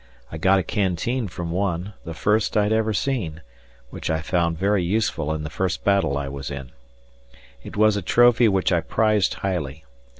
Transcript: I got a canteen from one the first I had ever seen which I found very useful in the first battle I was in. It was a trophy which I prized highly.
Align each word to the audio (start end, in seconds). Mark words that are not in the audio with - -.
I 0.31 0.39
got 0.39 0.57
a 0.57 0.63
canteen 0.63 1.27
from 1.27 1.51
one 1.51 1.93
the 2.05 2.15
first 2.15 2.57
I 2.57 2.63
had 2.63 2.73
ever 2.73 2.91
seen 2.91 3.43
which 3.91 4.09
I 4.09 4.19
found 4.19 4.57
very 4.57 4.83
useful 4.83 5.31
in 5.31 5.43
the 5.43 5.49
first 5.51 5.83
battle 5.83 6.17
I 6.17 6.27
was 6.27 6.49
in. 6.49 6.71
It 7.63 7.77
was 7.77 7.95
a 7.95 8.01
trophy 8.01 8.47
which 8.47 8.71
I 8.71 8.81
prized 8.81 9.35
highly. 9.35 9.85